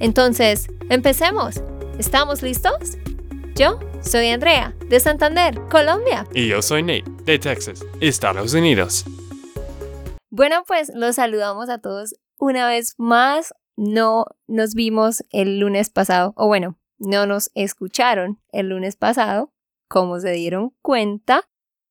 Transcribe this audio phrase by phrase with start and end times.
[0.00, 1.62] Entonces, empecemos.
[1.98, 2.98] ¿Estamos listos?
[3.54, 6.26] Yo soy Andrea, de Santander, Colombia.
[6.34, 9.04] Y yo soy Nate, de Texas, Estados Unidos.
[10.30, 13.54] Bueno, pues los saludamos a todos una vez más.
[13.76, 19.52] No nos vimos el lunes pasado, o bueno, no nos escucharon el lunes pasado,
[19.88, 21.48] como se dieron cuenta,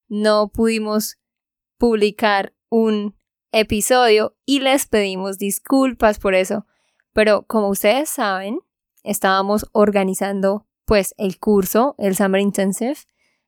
[0.07, 1.17] no pudimos
[1.77, 3.15] publicar un
[3.51, 6.65] episodio y les pedimos disculpas por eso.
[7.13, 8.59] Pero como ustedes saben,
[9.03, 12.97] estábamos organizando pues el curso, el Summer Intensive,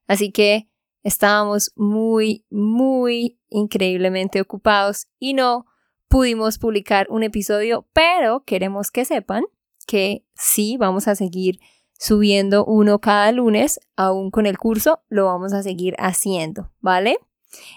[0.07, 0.69] así que
[1.03, 5.65] estábamos muy, muy increíblemente ocupados y no
[6.07, 9.45] pudimos publicar un episodio, pero queremos que sepan
[9.85, 11.59] que sí vamos a seguir
[11.97, 17.17] subiendo uno cada lunes, aún con el curso, lo vamos a seguir haciendo, ¿vale?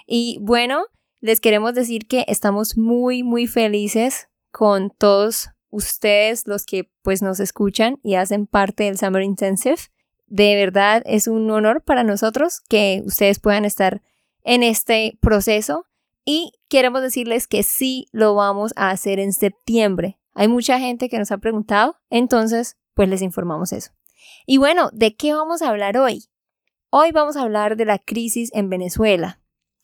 [0.05, 0.85] Y bueno,
[1.21, 7.39] les queremos decir que estamos muy, muy felices con todos ustedes, los que pues nos
[7.39, 9.77] escuchan y hacen parte del Summer Intensive.
[10.27, 14.01] De verdad es un honor para nosotros que ustedes puedan estar
[14.43, 15.85] en este proceso
[16.25, 20.19] y queremos decirles que sí lo vamos a hacer en septiembre.
[20.33, 23.91] Hay mucha gente que nos ha preguntado, entonces pues les informamos eso.
[24.45, 26.25] Y bueno, ¿de qué vamos a hablar hoy?
[26.89, 29.39] Hoy vamos a hablar de la crisis en Venezuela.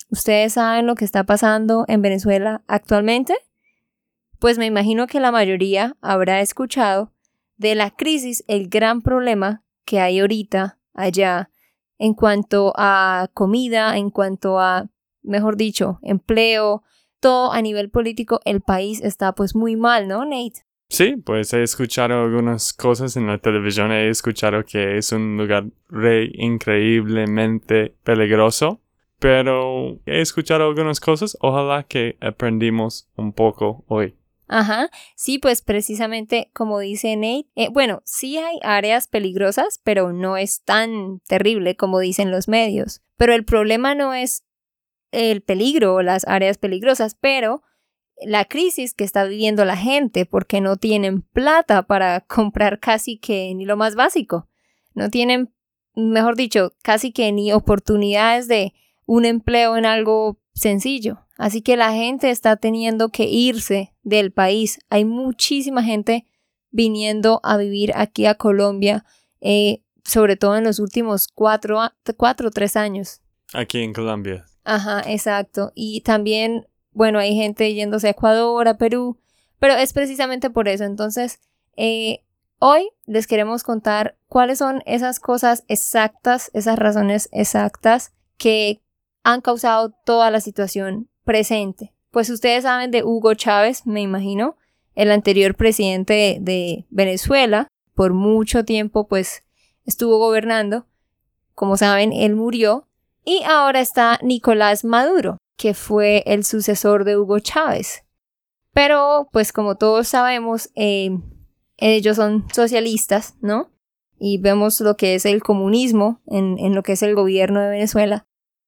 [0.10, 3.36] ¿Ustedes saben lo que está pasando en Venezuela actualmente?
[4.46, 7.12] Pues me imagino que la mayoría habrá escuchado
[7.58, 11.50] de la crisis, el gran problema que hay ahorita allá
[11.98, 14.88] en cuanto a comida, en cuanto a,
[15.24, 16.84] mejor dicho, empleo,
[17.20, 20.64] todo a nivel político, el país está pues muy mal, ¿no, Nate?
[20.90, 25.66] Sí, pues he escuchado algunas cosas en la televisión, he escuchado que es un lugar
[25.90, 28.80] re increíblemente peligroso,
[29.18, 34.14] pero he escuchado algunas cosas, ojalá que aprendimos un poco hoy.
[34.48, 40.38] Ajá, sí, pues precisamente como dice Nate, eh, bueno, sí hay áreas peligrosas, pero no
[40.38, 43.02] es tan terrible como dicen los medios.
[43.18, 44.46] Pero el problema no es
[45.12, 47.64] el peligro o las áreas peligrosas, pero
[48.22, 53.54] la crisis que está viviendo la gente porque no tienen plata para comprar casi que
[53.56, 54.48] ni lo más básico.
[54.94, 55.54] No tienen,
[55.96, 58.74] mejor dicho, casi que ni oportunidades de
[59.06, 61.25] un empleo en algo sencillo.
[61.38, 64.80] Así que la gente está teniendo que irse del país.
[64.90, 66.26] Hay muchísima gente
[66.72, 69.06] viniendo a vivir aquí a Colombia,
[69.42, 71.80] eh, sobre todo en los últimos cuatro,
[72.18, 73.22] cuatro o tres años.
[73.54, 74.46] Aquí en Colombia.
[74.64, 75.72] Ajá, exacto.
[75.76, 79.20] Y también bueno, hay gente yéndose a Ecuador, a Perú,
[79.60, 80.86] pero es precisamente por eso.
[80.86, 81.42] Entonces,
[81.76, 82.24] eh,
[82.58, 88.82] hoy les queremos contar cuáles son esas cosas exactas, esas razones exactas que
[89.24, 91.94] han causado toda la situación presente.
[92.12, 94.56] Pues ustedes saben de Hugo Chávez, me imagino,
[94.94, 99.44] el anterior presidente de, Venezuela, por mucho tiempo pues
[99.86, 100.86] estuvo gobernando.
[101.54, 102.88] Como saben, él murió
[103.26, 108.04] y ahora está Nicolás Maduro que fue el sucesor de Hugo Chávez.
[108.74, 111.18] Pero, pues como todos sabemos, eh,
[111.78, 113.70] ellos son socialistas, ¿no?
[114.20, 118.26] Y vemos lo que es el comunismo en lo que es el gobierno de Venezuela.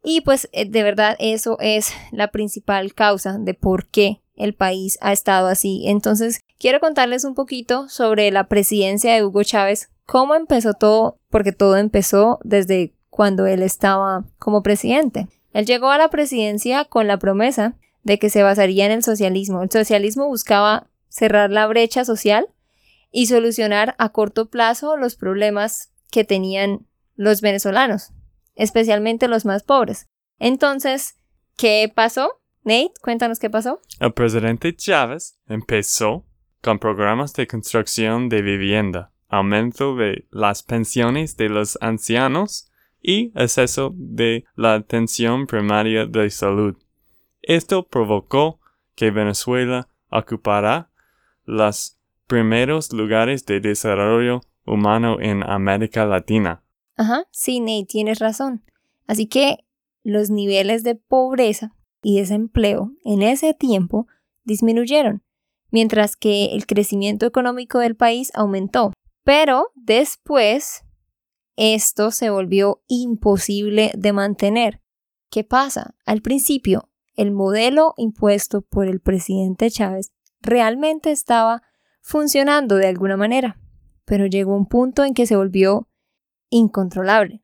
[0.10, 4.98] Y pues eh, de verdad eso es la principal causa de por qué el país
[5.02, 5.84] ha estado así.
[5.86, 11.52] Entonces, quiero contarles un poquito sobre la presidencia de Hugo Chávez, cómo empezó todo, porque
[11.52, 15.28] todo empezó desde cuando él estaba como presidente.
[15.52, 19.62] Él llegó a la presidencia con la promesa de que se basaría en el socialismo.
[19.62, 22.48] El socialismo buscaba cerrar la brecha social
[23.12, 26.86] y solucionar a corto plazo los problemas que tenían
[27.18, 28.14] los venezolanos,
[28.58, 30.08] especialmente los más pobres.
[30.40, 31.16] Entonces,
[31.56, 32.42] ¿qué pasó?
[32.64, 33.80] Nate, cuéntanos qué pasó.
[34.00, 36.26] El presidente Chávez empezó
[36.62, 42.70] con programas de construcción de vivienda, aumento de las pensiones de los ancianos
[43.02, 46.76] y acceso de la atención primaria de salud.
[47.42, 48.60] Esto provocó
[48.96, 50.90] que Venezuela ocupara
[51.46, 56.62] los primeros lugares de desarrollo humano en América Latina.
[56.98, 58.64] Ajá, sí, Nate, tienes razón.
[59.06, 59.66] Así que
[60.04, 64.08] los niveles de pobreza y desempleo en ese tiempo
[64.44, 65.24] disminuyeron.
[65.70, 68.94] mientras que el crecimiento económico del país aumentó.
[69.24, 70.84] Pero después
[71.58, 74.82] esto se volvió imposible de mantener.
[75.30, 75.96] ¿Qué pasa?
[76.06, 81.64] Al principio, el modelo impuesto por el presidente Chávez realmente estaba
[82.02, 83.60] funcionando de alguna manera,
[84.06, 85.87] pero llegó un punto en que se volvió
[86.50, 87.44] incontrolable.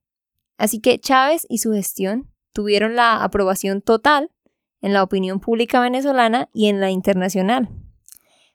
[0.57, 4.31] Así que Chávez y su gestión tuvieron la aprobación total
[4.81, 7.69] en la opinión pública venezolana y en la internacional.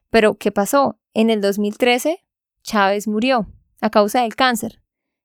[0.09, 0.99] Pero, ¿qué pasó?
[1.13, 2.23] En el 2013,
[2.63, 3.47] Chávez murió
[3.81, 4.81] a causa del cáncer,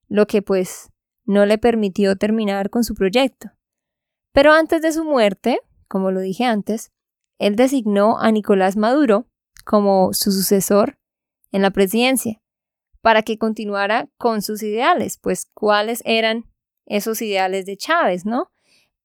[0.08, 0.90] lo que pues
[1.24, 3.50] no le permitió terminar con su proyecto.
[4.32, 6.92] Pero antes de su muerte, como lo dije antes,
[7.38, 9.26] él designó a Nicolás Maduro
[9.64, 10.98] como su sucesor
[11.52, 12.42] en la presidencia,
[13.04, 16.46] para que continuara con sus ideales, pues cuáles eran
[16.86, 18.50] esos ideales de Chávez, ¿no?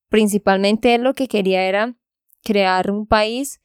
[0.07, 1.97] Principalmente él lo que quería era
[2.41, 3.59] crear un país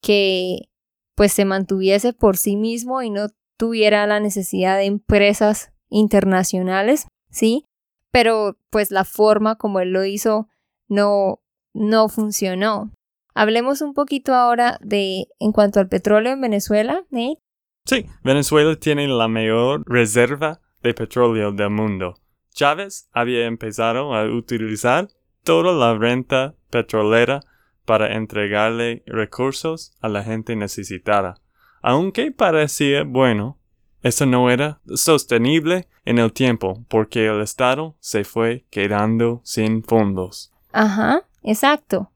[0.00, 0.68] que
[1.16, 7.66] pues se mantuviese por sí mismo y no tuviera la necesidad de empresas internacionales, ¿sí?
[8.12, 10.46] Pero pues la forma como él lo hizo
[10.86, 11.40] no,
[11.74, 12.92] no funcionó.
[13.34, 17.40] Hablemos un poquito ahora de en cuanto al petróleo en Venezuela, Nate.
[17.84, 22.14] Sí, Venezuela tiene la mayor reserva de petróleo del mundo.
[22.52, 25.08] Chávez había empezado a utilizar
[25.44, 27.40] toda la renta petrolera
[27.84, 31.40] para entregarle recursos a la gente necesitada.
[31.82, 33.58] Aunque parecía bueno,
[34.02, 40.52] eso no era sostenible en el tiempo porque el Estado se fue quedando sin fondos.
[40.72, 42.10] Ajá, exacto.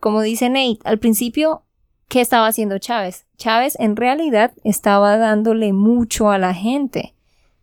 [0.00, 1.64] Como dice Nate, al principio,
[2.08, 3.26] ¿qué estaba haciendo Chávez?
[3.36, 7.14] Chávez en realidad estaba dándole mucho a la gente,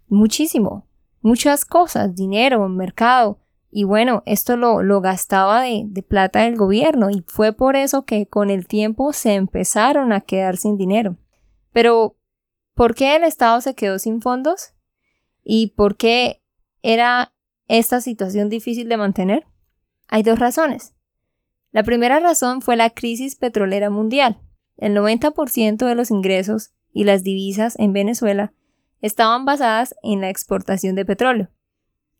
[0.07, 0.87] muchísimo,
[1.21, 3.39] muchas cosas, dinero, mercado,
[3.77, 8.05] y bueno, esto lo, lo gastaba de, de, plata del gobierno y fue por eso
[8.05, 11.17] que con el tiempo se empezaron a quedar sin dinero.
[11.73, 12.15] Pero,
[12.73, 14.75] ¿por qué el Estado se quedó sin fondos?
[15.43, 16.41] ¿Y por qué
[16.83, 17.33] era
[17.67, 19.45] esta situación difícil de mantener?
[20.07, 20.94] Hay dos razones.
[21.75, 24.39] La primera razón fue la crisis petrolera mundial.
[24.77, 28.53] El 90% de los ingresos y las divisas en Venezuela
[29.01, 31.49] estaban basadas en la exportación de petróleo.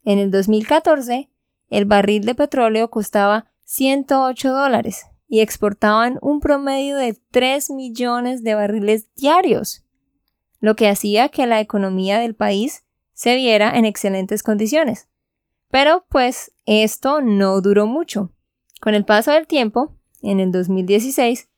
[0.04, 1.30] En el 2014,
[1.69, 8.56] el barril de petróleo costaba 108 dólares y exportaban un promedio de 3 millones de
[8.56, 9.86] barriles diarios,
[10.60, 15.07] lo que hacía que la economía del país se viera en excelentes condiciones.
[15.72, 18.35] Pero pues esto no duró mucho.
[18.86, 21.50] Con el paso del tiempo, en el 2016,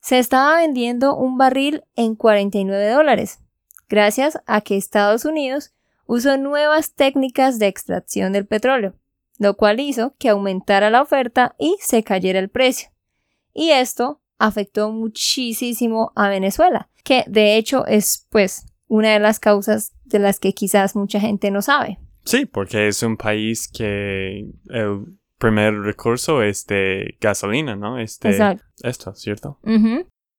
[0.00, 3.40] se estaba vendiendo un barril en 49 dólares,
[3.88, 5.72] gracias a que Estados Unidos
[6.06, 8.94] usó nuevas técnicas de extracción del petróleo
[9.38, 12.90] lo cual hizo que aumentara la oferta y se cayera el precio.
[13.52, 19.92] Y esto afectó muchísimo a Venezuela, que de hecho es pues una de las causas
[20.04, 21.98] de las que quizás mucha gente no sabe.
[22.24, 27.98] Sí, porque es un país que el primer recurso es de gasolina, ¿no?
[27.98, 28.64] Este, Exacto.
[28.82, 29.58] Esto, ¿cierto?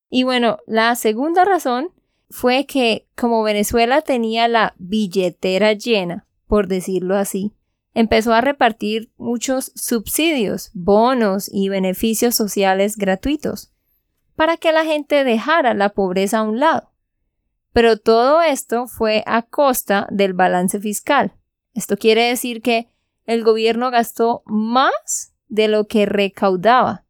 [0.09, 1.89] Y bueno, la segunda razón
[2.31, 7.53] fue que como Venezuela tenía la billetera llena, por decirlo así,
[7.93, 13.71] empezó a repartir muchos subsidios, bonos y beneficios sociales gratuitos
[14.35, 16.91] para que la gente dejara la pobreza a un lado.
[17.74, 21.35] Pero todo esto fue a costa del balance fiscal.
[21.75, 22.89] Esto quiere decir que
[23.25, 27.05] el gobierno gastó más de lo que recaudaba.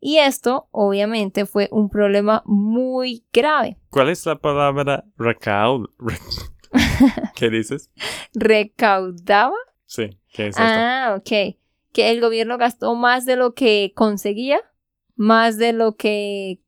[0.00, 3.78] Y esto obviamente fue un problema muy grave.
[3.90, 5.86] ¿Cuál es la palabra recaud?
[7.34, 7.90] ¿Qué dices?
[8.34, 9.56] ¿Recaudaba?
[9.86, 10.62] Sí, ¿qué es esto?
[10.64, 11.56] Ah, ok.
[11.92, 14.60] Que el gobierno gastó más de lo que conseguía,
[15.16, 16.60] más de lo que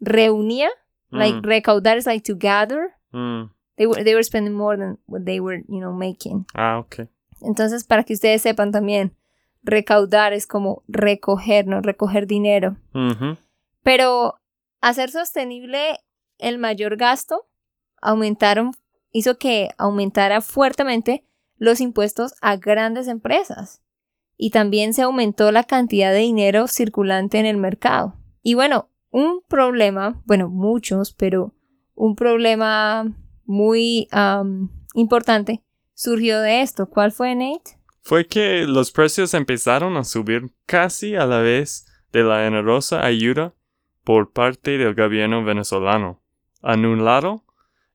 [0.00, 0.68] reunía.
[1.10, 1.44] Like, mm.
[1.44, 2.90] recaudar is like to gather.
[3.12, 3.50] Mm.
[3.76, 6.46] They, were, they were spending more than what they were, you know, making.
[6.54, 7.08] Ah, ok.
[7.40, 9.16] Entonces, para que ustedes sepan también,
[9.62, 11.80] recaudar es como recoger, ¿no?
[11.80, 12.76] Recoger dinero.
[13.82, 14.34] Pero
[14.80, 15.98] hacer sostenible
[16.38, 17.46] el mayor gasto
[18.00, 18.72] aumentaron,
[19.10, 21.24] hizo que aumentara fuertemente
[21.56, 23.82] los impuestos a grandes empresas
[24.36, 28.14] y también se aumentó la cantidad de dinero circulante en el mercado.
[28.42, 31.54] Y bueno, un problema, bueno, muchos, pero
[31.94, 34.08] un problema muy
[34.94, 35.64] importante
[35.96, 36.86] surgió de esto.
[36.86, 37.80] ¿Cuál fue, Nate?
[38.02, 43.54] Fue que los precios empezaron a subir casi a la vez de la generosa ayuda
[44.04, 46.22] por parte del gobierno venezolano.
[46.62, 47.42] Anulado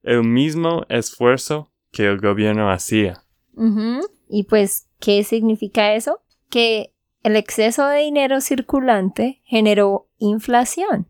[0.04, 3.24] el mismo esfuerzo que el gobierno hacía.
[4.28, 6.22] Y pues, ¿qué significa eso?
[6.50, 6.94] Que
[7.24, 11.08] el exceso de dinero circulante generó inflación.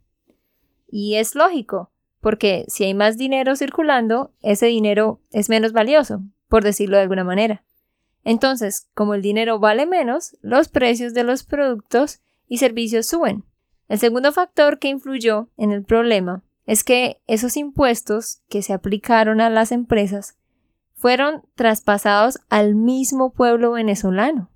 [0.88, 6.65] Y es lógico, porque si hay más dinero circulando, ese dinero es menos valioso, por
[6.65, 7.63] decirlo de alguna manera.
[8.25, 13.46] Entonces, como el dinero vale menos, los precios de los productos y servicios suben.
[13.88, 19.39] El segundo factor que influyó en el problema es que esos impuestos que se aplicaron
[19.39, 20.36] a las empresas
[20.93, 24.50] fueron traspasados al mismo pueblo venezolano.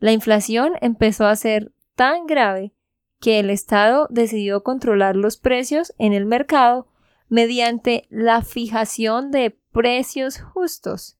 [0.00, 2.72] La inflación empezó a ser tan grave
[3.20, 6.88] que el Estado decidió controlar los precios en el mercado
[7.32, 11.18] mediante la fijación de precios justos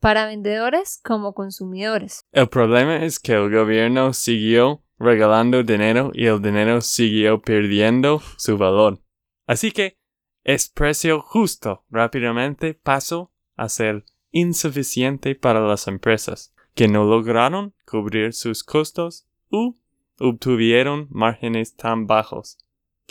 [0.00, 2.24] para vendedores como consumidores.
[2.32, 8.56] El problema es que el gobierno siguió regalando dinero y el dinero siguió perdiendo su
[8.56, 9.02] valor.
[9.46, 9.98] Así que
[10.42, 18.32] es precio justo rápidamente pasó a ser insuficiente para las empresas que no lograron cubrir
[18.32, 19.76] sus costos u
[20.18, 22.56] obtuvieron márgenes tan bajos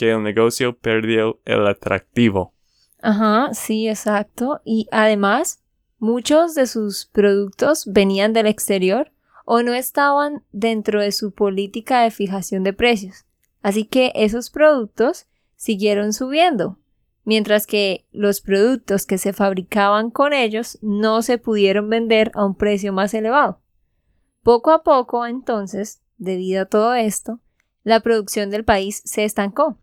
[0.02, 2.54] que el negocio perdió el atractivo.
[3.02, 4.62] Ajá, sí, exacto.
[4.64, 5.62] Y además
[6.02, 9.12] Muchos de sus productos venían del exterior
[9.46, 13.28] o no estaban dentro de su política de fijación de precios,
[13.62, 16.80] así que esos productos siguieron subiendo,
[17.24, 22.56] mientras que los productos que se fabricaban con ellos no se pudieron vender a un
[22.56, 23.62] precio más elevado.
[24.42, 27.42] Poco a poco, entonces, debido a todo esto,
[27.84, 29.78] la producción del país se estancó.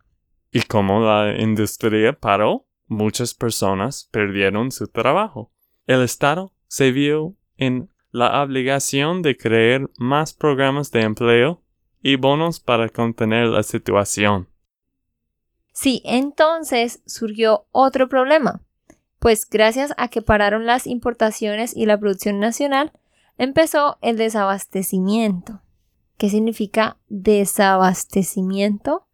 [0.51, 5.51] Y como la industria paró, muchas personas perdieron su trabajo
[5.89, 11.63] el Estado se vio en la obligación de crear más programas de empleo
[12.03, 14.47] y bonos para contener la situación.
[15.73, 18.61] Sí, entonces surgió otro problema,
[19.17, 22.91] pues gracias a que pararon las importaciones y la producción nacional,
[23.39, 25.63] empezó el desabastecimiento.
[26.19, 29.07] ¿Qué significa desabastecimiento?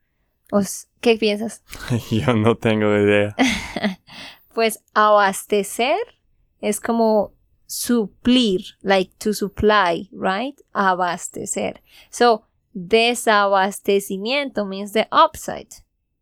[1.05, 1.61] ¿Qué piensas?
[2.09, 3.35] Yo no tengo idea.
[4.55, 5.99] pues abastecer
[6.61, 7.35] es como
[7.67, 10.59] suplir, like to supply, right?
[10.73, 11.83] Abastecer.
[12.09, 15.67] So, desabastecimiento means the upside.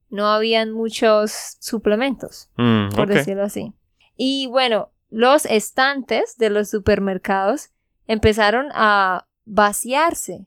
[0.10, 3.72] No habían muchos suplementos, mm, por decirlo así.
[4.18, 7.70] Y bueno, los estantes de los supermercados
[8.06, 10.46] empezaron a vaciarse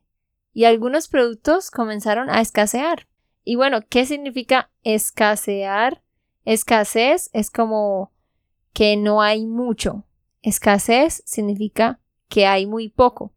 [0.53, 3.07] y algunos productos comenzaron a escasear.
[3.49, 6.03] Y bueno, ¿qué significa escasear?
[6.45, 8.13] Escasez es como
[8.73, 10.05] que no hay mucho.
[10.43, 13.33] Escasez significa que hay muy poco.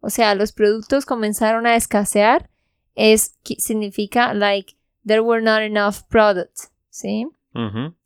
[0.00, 2.50] O sea, los productos comenzaron a escasear.
[2.96, 4.76] Es, significa like
[5.06, 6.72] there were not enough products.
[6.90, 7.28] ¿Sí?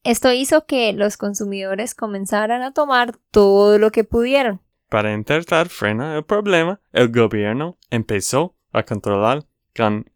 [0.05, 4.61] Esto hizo que los consumidores comenzaran a tomar todo lo que pudieron.
[4.91, 9.47] Para intentar frenar el problema, el gobierno empezó a controlar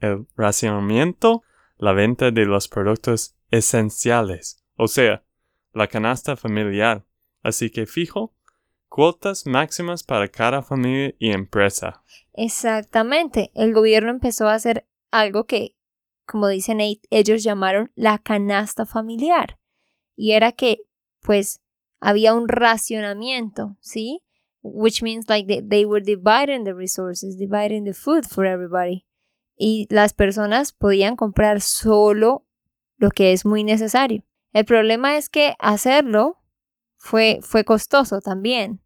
[0.00, 1.42] el racionamiento
[1.78, 5.24] la venta de los productos esenciales, o sea,
[5.72, 7.06] la canasta familiar,
[7.42, 8.34] así que fijo
[8.88, 12.02] cuotas máximas para cada familia y empresa.
[12.34, 15.76] Exactamente, el gobierno empezó a hacer algo que,
[16.26, 19.58] como dicen ellos llamaron la canasta familiar.
[20.16, 20.82] Y era que,
[21.22, 21.62] pues,
[22.00, 24.22] había un racionamiento, ¿sí?
[24.62, 29.06] Which means like they, they were dividing the resources, dividing the food for everybody.
[29.62, 32.46] Y las personas podían comprar solo
[32.96, 34.24] lo que es muy necesario.
[34.54, 36.38] El problema es que hacerlo
[36.96, 38.80] fue, fue costoso también,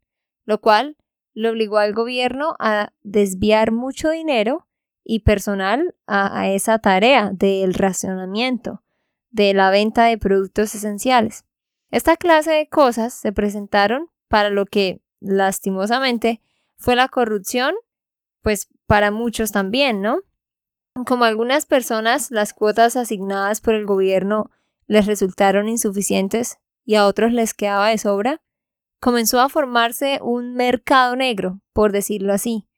[0.45, 0.97] lo cual
[1.33, 4.67] le obligó al gobierno a desviar mucho dinero
[5.05, 8.83] y personal a, esa tarea del racionamiento,
[9.31, 11.45] de la venta de productos esenciales.
[11.93, 16.41] Esta clase de cosas se presentaron para lo que, lastimosamente,
[16.79, 17.77] fue la corrupción,
[18.43, 20.19] pues para muchos también, ¿no?
[21.07, 24.53] Como algunas personas, las cuotas asignadas por el gobierno
[24.87, 28.41] les resultaron insuficientes y a otros les quedaba de sobra,
[29.01, 32.69] comenzó a formarse un mercado negro, por decirlo así.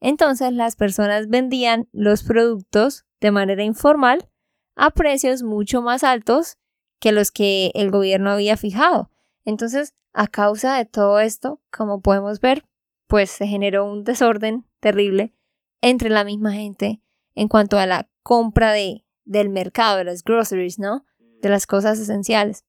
[0.00, 4.26] Entonces las personas vendían los productos de manera informal
[4.74, 6.56] a precios mucho más altos
[6.98, 9.10] que los que el gobierno había fijado.
[9.44, 12.64] Entonces, a causa de todo esto, como podemos ver,
[13.06, 15.34] pues se generó un desorden terrible
[15.82, 17.02] entre la misma gente
[17.36, 21.04] en cuanto a la compra de, del mercado, de las groceries, ¿no?
[21.40, 22.64] de las cosas esenciales.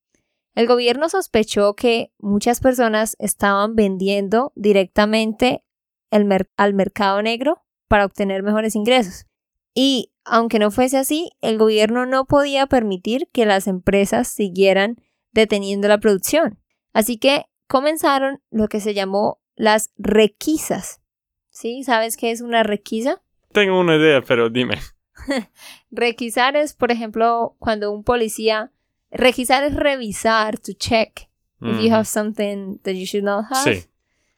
[0.54, 5.64] El gobierno sospechó que muchas personas estaban vendiendo directamente
[6.10, 9.26] al mercado negro para obtener mejores ingresos.
[9.74, 14.98] Y aunque no fuese así, el gobierno no podía permitir que las empresas siguieran
[15.32, 16.60] deteniendo la producción.
[16.92, 21.02] Así que comenzaron lo que se llamó las requisas.
[21.50, 21.84] ¿Sí?
[21.84, 23.22] ¿Sabes qué es una requisa?
[23.58, 24.78] Tengo una idea, pero dime.
[25.90, 28.72] Requisar es, por ejemplo, cuando un policía
[29.10, 31.28] requisar es revisar, to check
[31.62, 33.64] if you have something that you should not have.
[33.64, 33.90] Sí.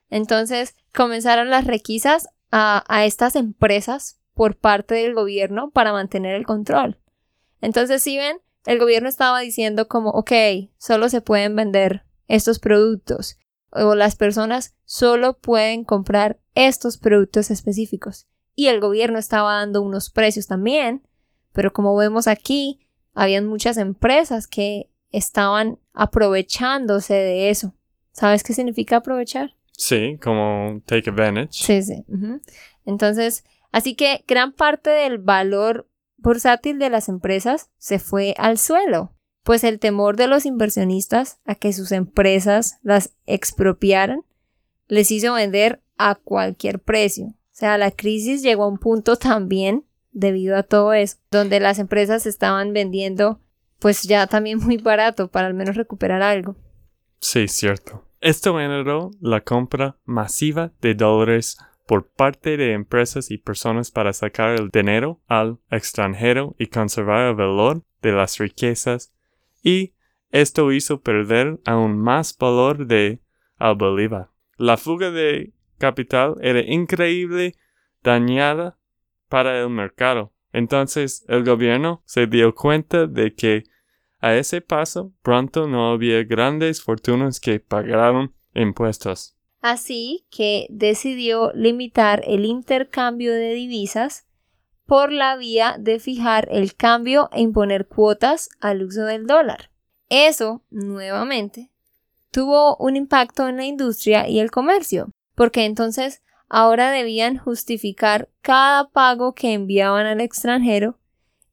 [0.09, 6.45] Entonces comenzaron las requisas a, a estas empresas por parte del gobierno para mantener el
[6.45, 6.97] control.
[7.59, 10.31] Entonces, si ven, el gobierno estaba diciendo como, ok,
[10.77, 13.37] solo se pueden vender estos productos
[13.71, 18.29] o las personas solo pueden comprar estos productos específicos.
[18.59, 21.01] Y el gobierno estaba dando unos precios también,
[21.53, 22.81] pero como vemos aquí,
[23.13, 27.73] habían muchas empresas que estaban aprovechándose de eso.
[28.11, 29.55] ¿Sabes qué significa aprovechar?
[29.77, 31.51] Sí, como take advantage.
[31.51, 32.03] Sí, sí.
[32.83, 35.87] Entonces, así que gran parte del valor
[36.17, 41.55] bursátil de las empresas se fue al suelo, pues el temor de los inversionistas a
[41.55, 44.25] que sus empresas las expropiaran
[44.89, 47.35] les hizo vender a cualquier precio.
[47.59, 52.25] Sea, la crisis llegó a un punto también debido a todo eso, donde las empresas
[52.25, 53.41] estaban vendiendo
[53.79, 56.55] pues ya también muy barato para al menos recuperar algo.
[57.19, 58.05] Sí, cierto.
[58.21, 64.57] Esto generó la compra masiva de dólares por parte de empresas y personas para sacar
[64.57, 69.11] el dinero al extranjero y conservar el valor de las riquezas
[69.61, 69.95] y
[70.31, 73.19] esto hizo perder aún más valor de
[73.57, 74.29] al bolívar.
[74.55, 77.55] La fuga de capital era increíble
[78.03, 78.77] dañada
[79.27, 80.31] para el mercado.
[80.53, 83.63] Entonces el gobierno se dio cuenta de que
[84.19, 89.35] a ese paso pronto no había grandes fortunas que pagaron impuestos.
[89.61, 94.25] Así que decidió limitar el intercambio de divisas
[94.85, 99.69] por la vía de fijar el cambio e imponer cuotas al uso del dólar.
[100.09, 101.71] Eso, nuevamente,
[102.31, 108.89] tuvo un impacto en la industria y el comercio, porque entonces ahora debían justificar cada
[108.89, 110.99] pago que enviaban al extranjero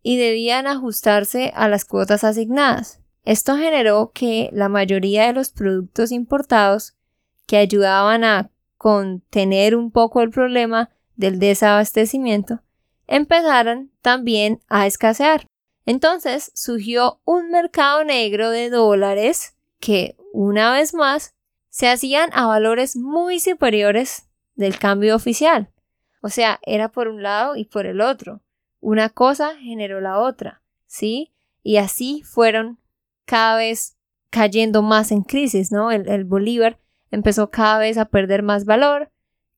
[0.02, 2.98] y debían ajustarse a las cuotas asignadas.
[3.22, 6.96] Esto generó que la mayoría de los productos importados
[7.46, 12.62] que ayudaban a contener un poco el problema del desabastecimiento
[13.06, 15.46] empezaran también a escasear.
[15.84, 21.35] Entonces surgió un mercado negro de dólares que, una vez más,
[21.76, 25.70] se hacían a valores muy superiores del cambio oficial.
[26.22, 28.42] O sea, era por un lado y por el otro.
[28.80, 31.34] Una cosa generó la otra, ¿sí?
[31.62, 32.80] Y así fueron
[33.26, 33.98] cada vez
[34.30, 35.90] cayendo más en crisis, ¿no?
[35.90, 39.12] El, el Bolívar empezó cada vez a perder más valor,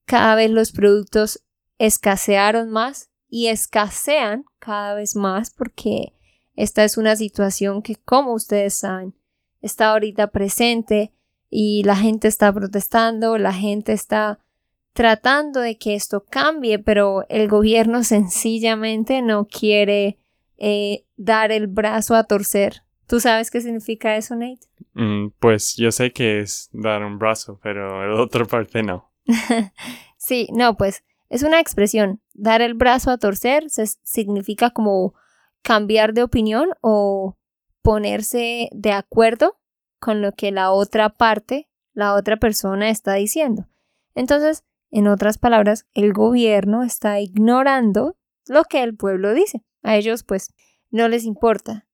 [0.05, 1.45] cada vez los productos
[1.79, 6.15] escasearon más y escasean cada vez más porque
[6.57, 9.15] esta es una situación que, como ustedes saben,
[9.61, 11.13] está ahorita presente
[11.51, 14.39] y la gente está protestando, la gente está
[14.93, 20.19] tratando de que esto cambie, pero el gobierno sencillamente no quiere
[20.59, 22.83] eh, dar el brazo a torcer.
[23.07, 24.67] ¿Tú sabes qué significa eso, Nate?
[24.95, 29.11] Mm, pues yo sé que es dar un brazo, pero la otra parte no.
[30.19, 32.21] sí, no, pues es una expresión.
[32.35, 35.15] Dar el brazo a torcer se- significa como
[35.63, 37.37] cambiar de opinión o
[37.83, 39.59] ponerse de acuerdo
[39.99, 43.67] con lo que la otra parte, la otra persona está diciendo.
[44.15, 49.65] Entonces, en otras palabras, el gobierno está ignorando lo que el pueblo dice.
[49.83, 50.55] A ellos, pues,
[50.91, 51.87] no les importa.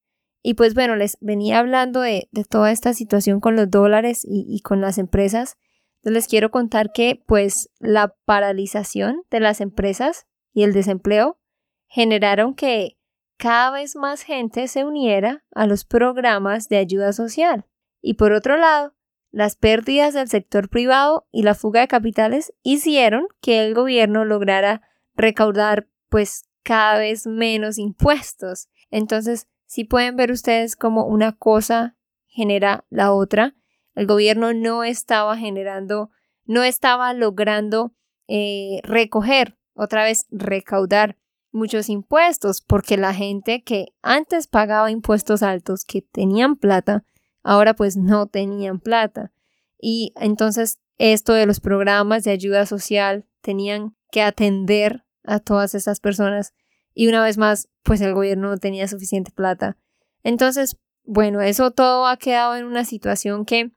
[0.42, 4.60] Y pues bueno, les venía hablando de, toda esta situación con los dólares y, y
[4.60, 5.56] con las empresas.
[6.02, 11.38] Les quiero contar que pues la paralización de las empresas y el desempleo
[11.86, 12.98] generaron que
[13.38, 17.64] cada vez más gente se uniera a los programas de ayuda social.
[18.06, 18.94] Y por otro lado,
[19.30, 24.82] las pérdidas del sector privado y la fuga de capitales hicieron que el gobierno lograra
[25.14, 28.68] recaudar pues cada vez menos impuestos.
[28.90, 33.54] Entonces, si pueden ver ustedes como una cosa genera la otra,
[33.94, 36.10] el gobierno no estaba generando,
[36.44, 37.94] no estaba logrando
[38.28, 41.16] eh, recoger, otra vez recaudar
[41.52, 47.06] muchos impuestos, porque la gente que antes pagaba impuestos altos, que tenían plata,
[47.44, 49.32] ahora pues no tenían plata.
[49.78, 56.00] Y entonces esto de los programas de ayuda social tenían que atender a todas estas
[56.00, 56.54] personas
[56.94, 59.76] y una vez más pues el gobierno no tenía suficiente plata.
[60.22, 63.72] Entonces, bueno, eso todo ha quedado en una situación que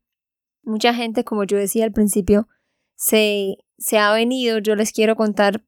[0.63, 2.47] mucha gente, como yo decía al principio,
[2.95, 5.65] se, se ha venido, yo les quiero contar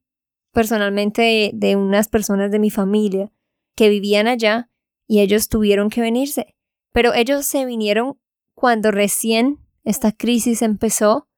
[0.52, 3.30] personalmente de, de unas personas de mi familia
[3.76, 4.70] que vivían allá
[5.06, 6.56] y ellos tuvieron que venirse,
[6.92, 8.18] pero ellos se vinieron
[8.54, 11.28] cuando recién esta crisis empezó,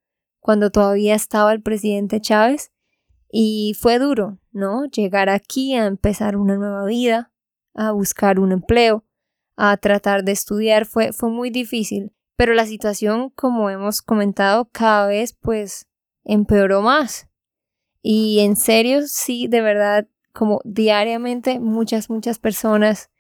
[0.41, 2.73] cuando todavía estaba el presidente Chávez
[3.31, 4.87] y fue duro, ¿no?
[4.87, 7.33] Llegar aquí a empezar una nueva vida,
[7.75, 9.05] a buscar un empleo,
[9.57, 12.13] a tratar de estudiar fue, fue muy difícil.
[12.37, 15.87] Pero la situación, como hemos comentado, cada vez pues
[16.25, 17.29] empeoró más.
[18.03, 23.12] Y en serio, sí, de verdad, como diariamente muchas, muchas personas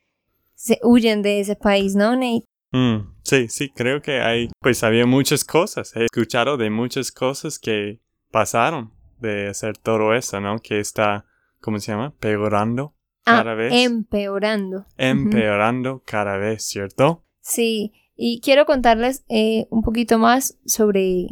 [0.62, 2.44] se huyen de ese país, ¿no, Nate?
[2.70, 5.94] Mm, sí, sí, creo que hay, pues había muchas cosas.
[5.96, 10.60] He escuchado de muchas cosas que pasaron de hacer todo eso, ¿no?
[10.60, 11.26] Que está,
[11.60, 12.14] ¿cómo se llama?
[12.20, 12.94] Peorando
[13.24, 13.72] Ah, cada vez.
[13.72, 14.86] empeorando.
[14.96, 17.24] Empeorando cada vez, ¿cierto?
[17.40, 21.26] Sí, y quiero contarles eh, un poquito más sobre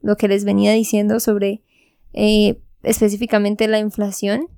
[0.00, 1.62] lo que les venía diciendo sobre
[2.14, 4.48] eh, específicamente la inflación.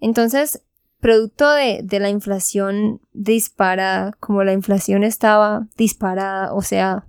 [0.00, 0.62] Entonces,
[1.04, 7.04] producto de, la inflación disparada, como la inflación estaba disparada, o sea,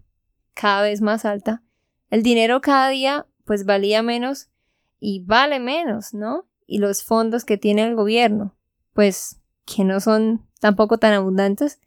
[0.53, 1.63] cada vez más alta,
[2.09, 4.49] el dinero cada día pues valía menos
[4.99, 6.45] y vale menos, ¿no?
[6.67, 8.53] Y los fondos que tiene el gobierno,
[8.91, 11.79] pues que no son tampoco tan abundantes,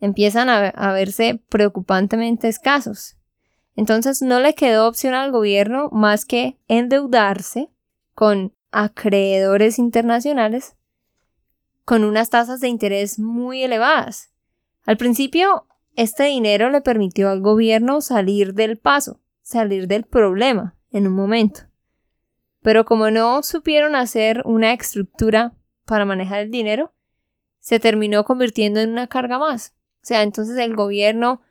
[0.00, 3.18] empiezan a verse preocupantemente escasos.
[3.76, 7.68] Entonces no le quedó opción al gobierno más que endeudarse
[8.14, 10.76] con acreedores internacionales
[11.92, 14.32] con unas tasas de interés muy elevadas.
[14.86, 21.06] Al principio, este dinero le permitió al gobierno salir del paso, salir del problema en
[21.06, 21.64] un momento.
[22.62, 25.52] Pero como no supieron hacer una estructura
[25.84, 26.94] para manejar el dinero,
[27.58, 29.74] se terminó convirtiendo en una carga más.
[29.96, 31.42] O sea, entonces el gobierno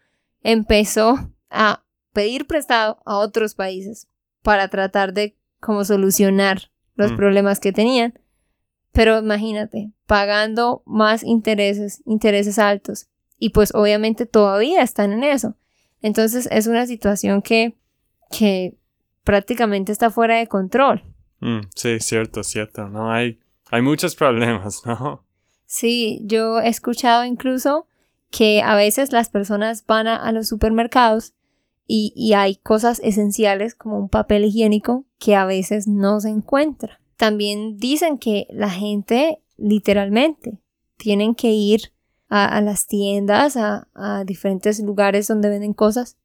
[0.41, 1.19] empezó
[1.51, 4.07] a pedir prestado a otros países
[4.41, 7.15] para tratar de como solucionar los Mm.
[7.15, 8.19] problemas que tenían.
[8.91, 13.07] Pero imagínate, pagando más intereses, intereses altos.
[13.37, 15.55] Y pues obviamente todavía están en eso.
[16.01, 17.77] Entonces es una situación que,
[18.29, 18.75] que
[19.23, 21.03] prácticamente está fuera de control.
[21.39, 22.87] Mm, sí, cierto, cierto.
[22.87, 25.25] No hay, hay muchos problemas, ¿no?
[25.65, 27.87] Sí, yo he escuchado incluso
[28.29, 31.33] que a veces las personas van a, a los supermercados
[31.87, 37.00] y, y hay cosas esenciales como un papel higiénico que a veces no se encuentra.
[37.21, 40.57] También dicen que la gente literalmente
[40.97, 41.93] tienen que ir
[42.29, 46.17] a, a las tiendas, a, a diferentes lugares donde venden cosas,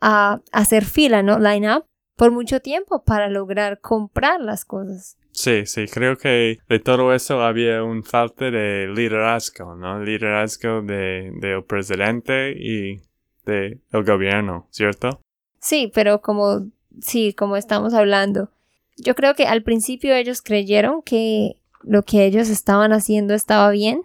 [0.00, 1.38] a, a hacer fila, ¿no?
[1.38, 1.84] Line up
[2.16, 5.16] por mucho tiempo para lograr comprar las cosas.
[5.30, 10.02] Sí, sí, creo que de todo eso había un falta de liderazgo, ¿no?
[10.02, 13.00] Liderazgo de, del presidente y
[13.44, 15.20] del gobierno, ¿cierto?
[15.60, 16.66] Sí, pero como,
[17.00, 18.50] sí, como estamos hablando,
[18.96, 24.02] yo creo que al principio ellos creyeron que lo que ellos estaban haciendo estaba bien,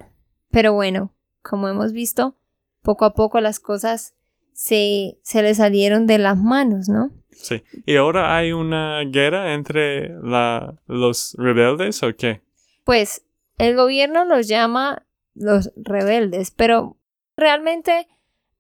[0.52, 2.36] pero bueno, como hemos visto,
[2.82, 4.16] poco a poco las cosas
[4.54, 7.12] se, se les salieron de las manos, ¿no?
[7.32, 7.64] Sí.
[7.86, 12.42] ¿Y ahora hay una guerra entre la, los rebeldes o qué?
[12.84, 13.24] Pues
[13.58, 16.98] el gobierno los llama los rebeldes, pero
[17.36, 18.08] realmente,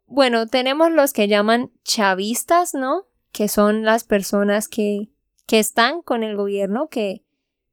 [0.07, 3.05] bueno, tenemos los que llaman chavistas, ¿no?
[3.31, 5.09] Que son las personas que,
[5.45, 7.23] que están con el gobierno, que,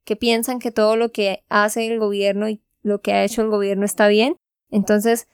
[0.04, 3.48] que piensan que todo lo que hace el gobierno y lo que ha hecho el
[3.48, 4.36] gobierno está bien.
[4.70, 5.28] Entonces,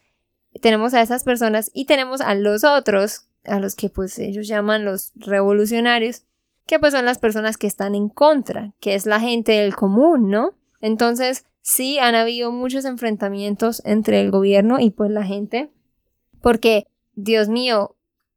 [0.61, 4.85] tenemos a esas personas y tenemos a los otros, a los que pues ellos llaman
[4.85, 6.23] los revolucionarios,
[6.67, 10.31] que pues son las personas que están en contra, que es la gente del común,
[10.31, 10.53] ¿no?
[10.81, 15.71] Entonces, sí han habido muchos enfrentamientos entre el gobierno y pues la gente,
[16.41, 17.97] porque, Dios mío,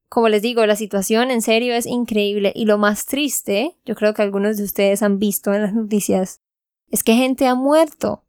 [0.10, 4.13] como les digo, la situación en serio es increíble y lo más triste, yo creo
[4.13, 6.41] que algunos de ustedes han visto en las noticias,
[6.89, 8.24] es que gente ha muerto.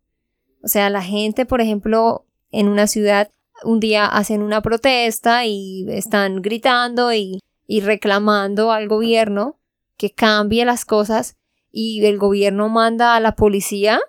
[0.63, 3.31] O sea, la gente, por ejemplo, en una ciudad
[3.65, 7.41] un día hacen una protesta y están gritando y,
[7.83, 9.59] reclamando al gobierno
[9.97, 11.37] que cambie las cosas
[11.71, 14.01] y el gobierno manda a la policía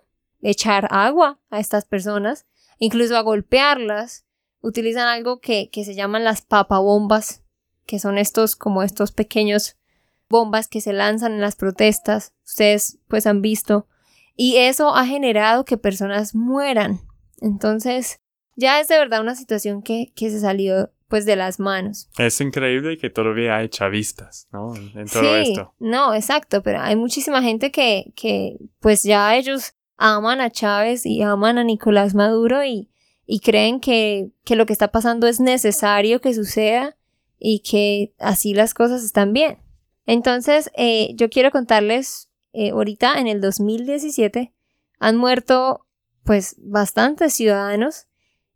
[0.42, 2.46] echar agua a estas personas,
[2.78, 4.26] incluso a golpearlas.
[4.62, 7.44] Utilizan algo que se llaman las papabombas,
[7.90, 9.76] que son estos como estos pequeños
[10.30, 12.36] bombas que se lanzan en las protestas.
[12.46, 13.88] Ustedes pues han visto.
[14.36, 17.00] Y eso ha generado que personas mueran.
[17.42, 18.22] Entonces,
[18.56, 22.12] ya es de verdad una situación que, que se salió pues de las manos.
[22.20, 24.76] Es increíble que todavía hay chavistas, ¿no?
[24.76, 25.74] En, todo sí, esto.
[25.80, 31.24] No, exacto, pero hay muchísima gente que, que pues ya ellos aman a Chávez y
[31.24, 32.92] aman a Nicolás Maduro y,
[33.26, 36.96] y creen que, que lo que está pasando es necesario que suceda
[37.40, 39.60] y que así las cosas están bien.
[40.06, 44.54] Entonces, eh, yo quiero contarles, eh, ahorita en el 2017
[45.00, 45.86] han muerto
[46.24, 48.08] pues bastantes ciudadanos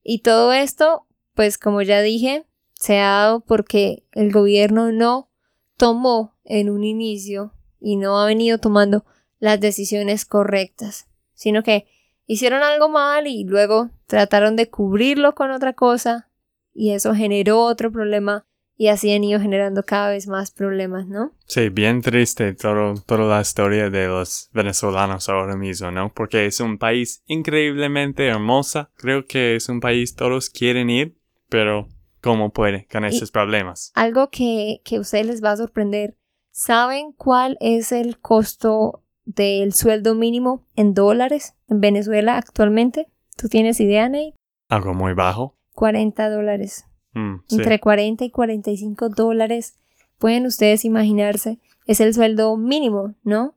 [0.04, 5.30] y todo esto, pues como ya dije, se ha dado porque el gobierno no
[5.78, 9.06] tomó en un inicio y no ha venido tomando
[9.40, 11.88] las decisiones correctas, sino que
[12.26, 16.30] hicieron algo mal y luego trataron de cubrirlo con otra cosa,
[16.74, 21.32] y eso generó otro problema y así han ido generando cada vez más problemas, ¿no?
[21.46, 26.12] Sí, bien triste todo, toda la historia de los venezolanos ahora mismo, ¿no?
[26.14, 28.90] Porque es un país increíblemente hermosa.
[28.96, 31.18] Creo que es un país todos quieren ir,
[31.50, 31.88] pero
[32.22, 33.92] ¿cómo puede con esos problemas?
[33.96, 36.18] Algo que, que a ustedes les va a sorprender.
[36.52, 43.08] ¿Saben cuál es el costo del sueldo mínimo en dólares en Venezuela actualmente?
[43.38, 44.36] ¿Tú tienes idea, Nate?
[44.70, 45.58] Algo muy bajo.
[45.74, 46.86] 40 dólares.
[47.14, 47.56] Mm, sí.
[47.56, 49.80] Entre 40 y 45 dólares.
[50.18, 51.60] Pueden ustedes imaginarse.
[51.86, 53.56] Es el sueldo mínimo, ¿no?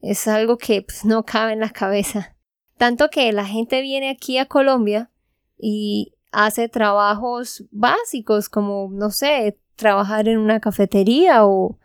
[0.00, 2.36] Es algo que pues, no cabe en la cabeza.
[2.76, 5.10] Tanto que la gente viene aquí a Colombia
[5.58, 11.78] y hace trabajos básicos como, no sé, trabajar en una cafetería o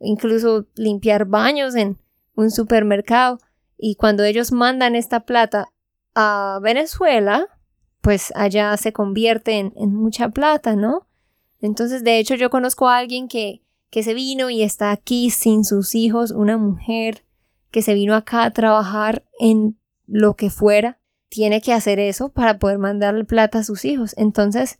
[0.00, 1.98] incluso limpiar baños en
[2.34, 3.38] un supermercado.
[3.76, 5.68] Y cuando ellos mandan esta plata
[6.14, 7.46] a Venezuela,
[8.00, 11.06] pues allá se convierte en, en mucha plata, ¿no?
[11.60, 15.64] Entonces, de hecho, yo conozco a alguien que, que se vino y está aquí sin
[15.64, 17.24] sus hijos, una mujer
[17.70, 22.58] que se vino acá a trabajar en lo que fuera, tiene que hacer eso para
[22.58, 24.14] poder mandarle plata a sus hijos.
[24.16, 24.78] Entonces,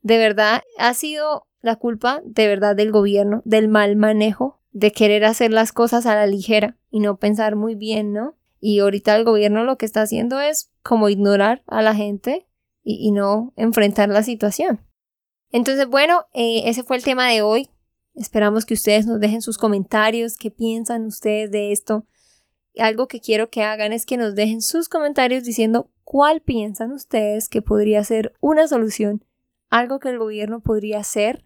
[0.00, 5.24] de verdad, ha sido la culpa de verdad del gobierno, del mal manejo, de querer
[5.24, 8.36] hacer las cosas a la ligera y no pensar muy bien, ¿no?
[8.58, 12.46] Y ahorita el gobierno lo que está haciendo es como ignorar a la gente
[12.82, 14.80] y, y no enfrentar la situación.
[15.52, 17.68] Entonces, bueno, eh, ese fue el tema de hoy.
[18.14, 22.06] Esperamos que ustedes nos dejen sus comentarios, qué piensan ustedes de esto.
[22.78, 27.48] Algo que quiero que hagan es que nos dejen sus comentarios diciendo cuál piensan ustedes
[27.48, 29.24] que podría ser una solución,
[29.68, 31.44] algo que el gobierno podría hacer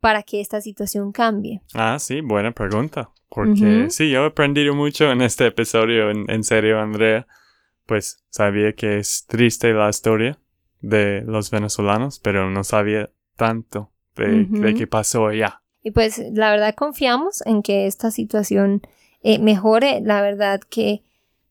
[0.00, 1.62] para que esta situación cambie.
[1.74, 3.10] Ah, sí, buena pregunta.
[3.28, 3.90] Porque Ujú.
[3.90, 7.26] sí, yo he aprendido mucho en este episodio, en, en serio, Andrea.
[7.86, 10.38] Pues sabía que es triste la historia
[10.84, 14.78] de los venezolanos, pero no sabía tanto de, de Ujú.
[14.78, 15.62] qué pasó allá.
[15.82, 18.82] Y pues la verdad confiamos en que esta situación
[19.22, 21.02] eh, mejore, la verdad que,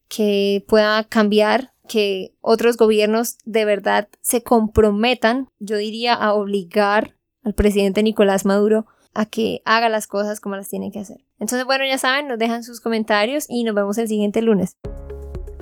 [0.08, 7.54] que pueda cambiar, que otros gobiernos de verdad se comprometan, yo diría, a obligar al
[7.54, 11.18] presidente Nicolás Maduro a que haga las cosas como las tiene que hacer.
[11.40, 14.78] Entonces, bueno, ya saben, nos dejan sus comentarios y nos vemos el siguiente lunes.